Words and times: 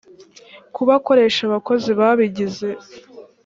kuba 0.75 0.91
akoresha 0.99 1.41
abakozi 1.45 1.89
babigize 1.99 2.69